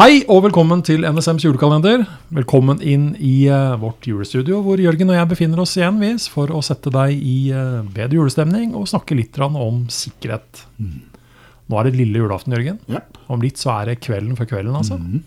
[0.00, 2.06] Hei og velkommen til NSMs julekalender.
[2.32, 6.48] Velkommen inn i uh, vårt julestudio, hvor Jørgen og jeg befinner oss igjen vis for
[6.56, 10.62] å sette deg i uh, bedre julestemning og snakke litt om sikkerhet.
[10.80, 12.80] Nå er det lille julaften, Jørgen.
[12.88, 13.02] Ja.
[13.28, 14.96] Om litt så er det kvelden før kvelden, altså.
[14.96, 15.20] Mm.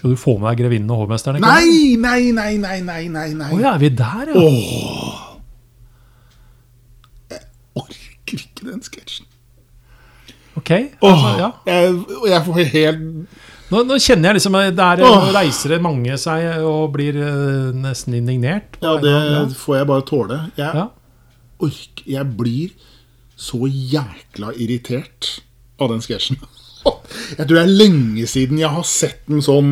[0.00, 1.44] Skal du få med deg grevinnen og hovmesteren?
[1.44, 3.50] Nei, nei, nei, nei, nei, nei, nei.
[3.52, 4.46] Å ja, er vi der, ja?
[7.84, 9.28] Orker ikke den sketsjen.
[10.70, 11.08] Ok.
[11.10, 11.48] Altså, ja.
[11.66, 11.94] Jeg,
[12.30, 13.06] jeg får helt
[13.70, 15.28] Nå, nå kjenner jeg liksom at der Åh.
[15.34, 18.80] reiser mange seg og blir eh, nesten indignert.
[18.82, 20.38] Ja, det det får jeg bare tåle.
[20.58, 20.88] Jeg ja.
[21.62, 22.72] ork, Jeg blir
[23.38, 25.36] så jækla irritert
[25.78, 26.40] av den sketsjen.
[27.38, 29.70] Jeg tror det er lenge siden jeg har sett den sånn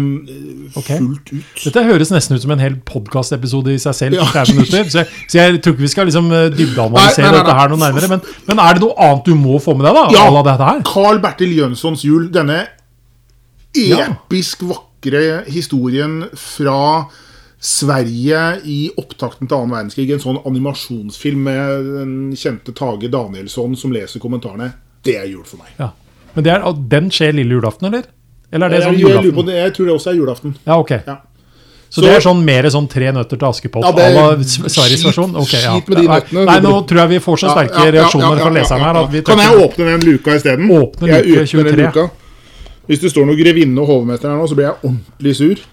[0.79, 0.99] okay.
[1.01, 1.63] Fullt ut.
[1.65, 4.19] Dette høres nesten ut som en hel podkastepisode i seg selv.
[4.19, 4.45] Ja.
[4.53, 7.83] minutter, så, jeg, så jeg tror ikke vi skal liksom eh, dybdeanalysere dette her noe
[7.83, 8.11] nærmere.
[8.13, 9.99] Men, men er det noe annet du må få med deg?
[9.99, 10.05] da?
[10.15, 10.43] Ja.
[10.51, 10.83] dette her?
[10.89, 12.65] Carl Bertil Jønssons jul, denne
[13.79, 16.81] episk vakre historien fra
[17.59, 20.11] Sverige i opptakten til annen verdenskrig.
[20.15, 24.73] En sånn animasjonsfilm med den kjente Tage Danielsson som leser kommentarene.
[25.05, 25.75] Det er jul for meg.
[25.79, 25.91] Ja.
[26.35, 28.07] Men det er, den skjer lille julaften, eller?
[28.53, 29.49] Eller er det sånn jeg, lurer på julaften?
[29.51, 30.55] det, jeg tror det også er julaften.
[30.65, 30.95] Ja, ok.
[31.07, 31.17] Ja.
[31.89, 33.87] Så, det er sånn mer sånn Tre nøtter til Askepott?
[33.87, 35.33] Ja, à la Sveriges versjon?
[35.41, 35.73] Okay, ja.
[35.73, 36.45] skit med de nøttene.
[36.51, 39.23] Nei, nå tror jeg vi får så sterke ja, reaksjoner fra leseren her.
[39.25, 40.69] Kan jeg åpne den luka isteden?
[40.69, 41.71] Åpne luke Jeg åpner 23.
[41.71, 42.05] den luka.
[42.89, 45.65] Hvis det står noe grevinne og hovmester her nå, så blir jeg ordentlig sur.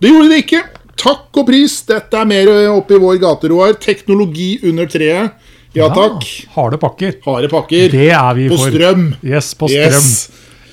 [0.00, 0.62] Det gjorde det ikke.
[1.00, 1.78] Takk og pris.
[1.88, 3.76] Dette er mer oppe i vår gate, Roar.
[3.80, 5.48] Teknologi under treet.
[5.76, 6.24] Ja takk.
[6.56, 7.18] Harde pakker.
[7.24, 7.90] Harde pakker.
[7.92, 8.72] Det er vi På for.
[8.74, 9.04] strøm.
[9.22, 9.98] Yes, på strøm.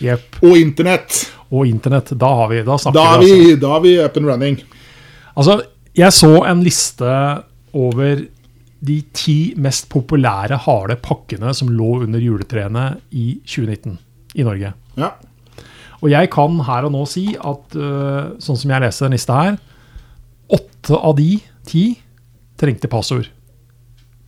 [0.02, 0.24] Yes.
[0.42, 1.20] Og internett.
[1.54, 2.12] Og internett.
[2.18, 3.60] Da har vi, da snakker Da er vi, altså.
[3.62, 4.58] da er vi up and running.
[5.38, 5.60] Altså,
[5.98, 7.14] jeg så en liste
[7.78, 8.26] over
[8.88, 13.98] de ti mest populære harde pakkene som lå under juletrærne i 2019
[14.38, 14.74] i Norge.
[14.98, 15.12] Ja.
[16.02, 19.40] Og jeg kan her og nå si at øh, sånn som jeg leser den lista
[19.42, 19.58] her,
[20.54, 21.88] åtte av de ti
[22.58, 23.30] trengte passord.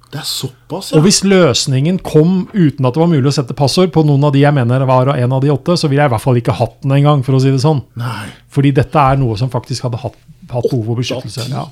[0.10, 0.98] Det er såpass, ja.
[0.98, 4.34] Og hvis løsningen kom uten at det var mulig å sette passord på noen av
[4.34, 6.56] de jeg mener var en av de åtte, så ville jeg i hvert fall ikke
[6.58, 7.84] hatt den engang, for å si det sånn.
[8.00, 8.24] Nei.
[8.50, 10.18] Fordi dette er noe som faktisk hadde hatt,
[10.50, 11.46] hatt behov for beskyttelse.
[11.54, 11.68] Ja.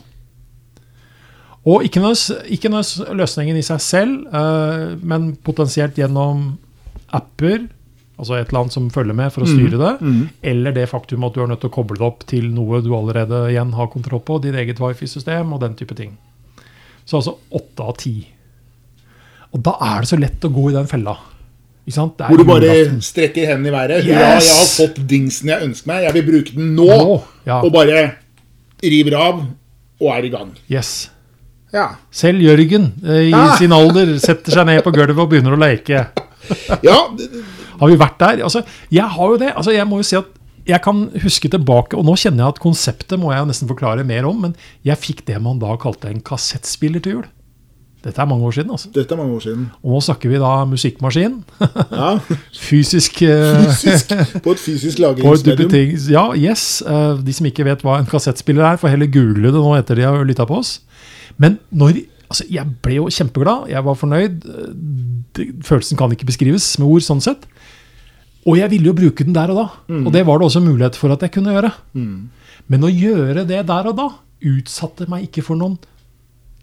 [1.68, 6.54] Og ikke nødvendigvis løsningen i seg selv, uh, men potensielt gjennom
[7.18, 7.66] apper,
[8.22, 9.92] altså et eller annet som følger med for å styre det,
[10.54, 12.94] eller det faktum at du er nødt til å koble det opp til noe du
[12.96, 16.16] allerede igjen har kontroll på, ditt eget wifi-system og den type ting.
[17.08, 18.16] Så altså åtte av ti.
[19.56, 21.16] Og da er det så lett å gå i den fella.
[21.88, 23.00] Er Hvor du bare julaften.
[23.02, 24.04] strekker hendene i været.
[24.04, 24.10] Yes!
[24.12, 26.02] Ja, jeg har fått dingsen jeg ønsker meg.
[26.04, 26.88] Jeg vil bruke den nå.
[26.90, 27.14] Nå,
[27.48, 27.62] ja.
[27.64, 28.02] Og bare
[28.84, 29.40] river av
[30.02, 30.52] og er i gang.
[30.68, 31.10] Yes.
[31.72, 31.94] Ja.
[32.12, 36.04] Selv Jørgen eh, i sin alder setter seg ned på gulvet og begynner å leke.
[36.84, 36.98] ja
[37.80, 38.44] Har vi vært der?
[38.50, 39.54] Altså, jeg har jo det.
[39.56, 40.28] Altså, jeg må jo si at
[40.68, 44.28] jeg kan huske tilbake, og nå kjenner jeg at konseptet må jeg nesten forklare mer
[44.30, 44.56] om, men
[44.86, 47.26] jeg fikk det man da kalte en kassettspiller til jul.
[48.06, 48.72] Dette er mange år siden.
[48.72, 48.90] altså.
[48.94, 49.64] dette er mange år siden.
[49.84, 51.40] Og nå snakker vi da musikkmaskin.
[51.92, 52.12] Ja.
[52.68, 54.14] Fysisk eh, Fysisk,
[54.46, 55.74] på et fysisk lagringsmedium.
[56.14, 56.82] Ja, yes.
[56.86, 60.00] eh, De som ikke vet hva en kassettspiller er, får heller google det nå etter
[60.00, 60.78] de har lytta på oss.
[61.42, 63.70] Men når Altså, jeg ble jo kjempeglad.
[63.72, 64.42] Jeg var fornøyd.
[64.52, 67.46] eh, følelsen kan ikke beskrives med ord, sånn sett.
[68.48, 69.68] Og jeg ville jo bruke den der og da.
[70.06, 71.74] Og det var det også mulighet for at jeg kunne gjøre.
[72.68, 74.08] Men å gjøre det der og da
[74.48, 75.78] utsatte meg ikke for noen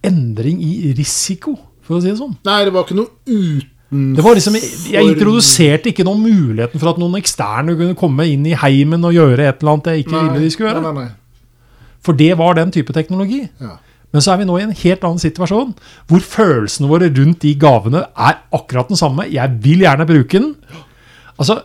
[0.04, 2.36] endring i risiko, for å si det sånn.
[2.46, 3.70] Nei, det var ikke noe utenfor
[4.16, 4.56] Det var liksom,
[4.90, 9.14] Jeg introduserte ikke noen muligheten for at noen eksterne kunne komme inn i heimen og
[9.14, 10.82] gjøre et eller annet jeg ikke ville de skulle gjøre.
[10.82, 11.68] Nei, nei, nei.
[12.04, 13.44] For det var den type teknologi.
[13.62, 13.76] Ja.
[14.14, 15.72] Men så er vi nå i en helt annen situasjon,
[16.10, 19.26] hvor følelsene våre rundt de gavene er akkurat den samme.
[19.32, 20.52] Jeg vil gjerne bruke den.
[21.34, 21.62] Altså,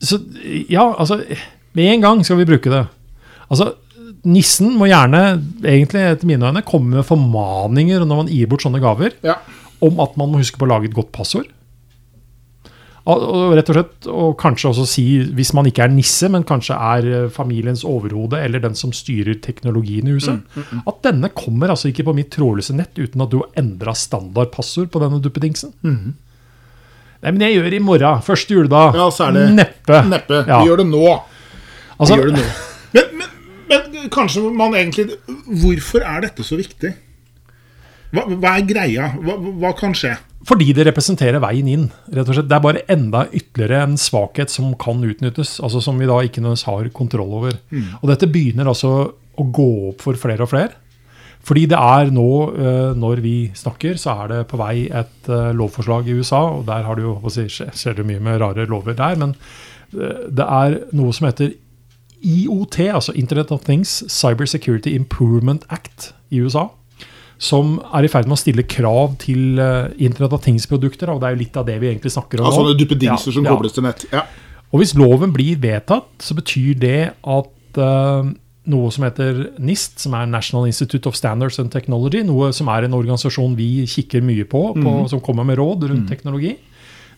[0.00, 0.16] så,
[0.72, 1.20] ja, altså
[1.76, 2.86] Med en gang skal vi bruke det.
[3.50, 3.74] Altså,
[4.24, 5.20] Nissen må gjerne,
[5.62, 9.36] egentlig etter mine øyne, komme med formaninger når man gir bort sånne gaver, Ja.
[9.80, 11.46] om at man må huske på å lage et godt passord.
[13.10, 15.04] Og, rett og slett, og kanskje også si,
[15.34, 19.38] hvis man ikke er nisse, men kanskje er eh, familiens overhode eller den som styrer
[19.42, 20.42] teknologien i huset,
[20.84, 24.90] at denne kommer altså ikke på mitt trådløse nett uten at du har endra standardpassord
[24.92, 25.72] på denne duppedingsen.
[27.20, 28.22] Nei, men jeg gjør det i morgen.
[28.24, 28.96] Første juledag.
[28.96, 30.00] Ja, er Neppe.
[30.08, 30.40] Neppe.
[30.48, 30.62] Ja.
[30.62, 31.04] Vi gjør det nå.
[32.00, 32.48] Altså, Vi gjør det nå.
[32.96, 35.18] Men, men, men kanskje man egentlig
[35.60, 36.94] Hvorfor er dette så viktig?
[38.10, 39.12] Hva, hva er greia?
[39.20, 40.16] Hva, hva kan skje?
[40.48, 41.86] Fordi det representerer veien inn.
[42.08, 42.48] rett og slett.
[42.48, 45.58] Det er bare enda ytterligere en svakhet som kan utnyttes.
[45.60, 47.58] altså Som vi da ikke nødvendigvis har kontroll over.
[48.00, 50.72] Og dette begynner altså å gå opp for flere og flere.
[51.46, 55.50] Fordi det er nå, eh, når vi snakker, så er det på vei et eh,
[55.56, 59.16] lovforslag i USA, og der har det jo, skjer- det mye med rare lover der,
[59.16, 59.32] men
[59.96, 61.54] eh, det er noe som heter
[62.20, 66.66] IOT, altså Internet of Things, Cyber Security Improvement Act i USA,
[67.40, 71.30] som er i ferd med å stille krav til Internett Internet of Things-produkter, og det
[71.30, 73.54] er jo litt av det vi egentlig snakker om Altså sånne duppedingser Ja, som ja.
[73.56, 74.04] kobles til nett.
[74.12, 74.26] Ja.
[74.70, 78.28] Og hvis loven blir vedtatt, så betyr det at eh,
[78.68, 82.84] noe som heter NIST, som er National Institute of Standards and Technology, noe som er
[82.84, 86.56] en organisasjon vi kikker mye på, på som kommer med råd rundt teknologi,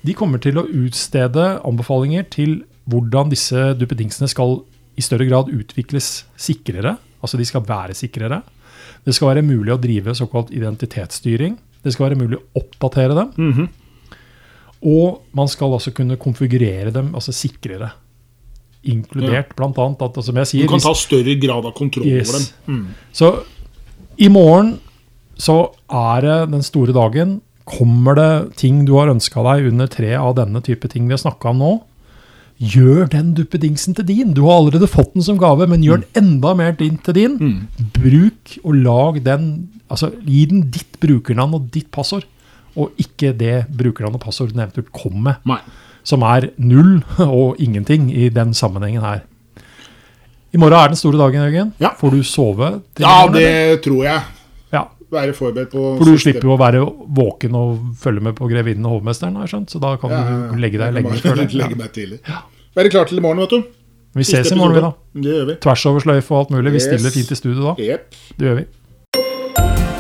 [0.02, 4.60] de kommer til å utstede anbefalinger til hvordan disse duppedingsene skal
[4.98, 6.96] i større grad utvikles sikrere.
[7.22, 8.40] Altså de skal være sikrere.
[9.06, 11.54] Det skal være mulig å drive såkalt identitetsstyring.
[11.82, 13.30] Det skal være mulig å oppdatere dem.
[14.82, 17.92] Og man skal altså kunne konfigurere dem altså sikrere.
[18.84, 22.28] Inkludert blant annet at, som jeg sier, Du kan ta større grad av kontroll Yes.
[22.30, 22.80] over dem.
[23.12, 23.44] Så
[24.18, 24.78] i morgen
[25.38, 27.40] så er det den store dagen.
[27.64, 31.22] Kommer det ting du har ønska deg under tre av denne type ting vi har
[31.22, 31.72] snakka om nå,
[32.62, 34.34] gjør den duppedingsen til din.
[34.34, 37.38] Du har allerede fått den som gave, men gjør den enda mer din til din.
[37.94, 42.24] Bruk og lag den Altså, gi den ditt brukernavn og ditt passord,
[42.80, 45.58] og ikke det brukernavn og passord den eventuelt kom med Nei.
[46.04, 49.20] Som er null og ingenting i den sammenhengen her.
[50.52, 51.72] I morgen er den store dagen, Jørgen.
[51.80, 51.94] Ja.
[51.96, 52.66] Får du sove?
[53.00, 54.22] Ja, morgen, det tror jeg.
[54.72, 54.82] Ja,
[55.12, 56.82] Være forberedt på For du siste- slipper jo å være
[57.16, 59.70] våken og følge med på Grevinnen og hovmesteren, har jeg skjønt.
[59.74, 60.22] Så da kan Ja,
[60.52, 61.52] du legge deg lenge før det.
[61.60, 62.20] Legge meg tidlig.
[62.76, 63.62] Være klar til i morgen, vet du.
[64.14, 64.92] Vi ses i morgen, vi, da.
[65.14, 65.54] Det gjør vi.
[65.64, 66.72] Tvers over sløyfe og alt mulig.
[66.72, 67.74] Vi stiller fint i studio da.
[67.80, 68.14] Yep.
[68.38, 69.91] Det gjør vi.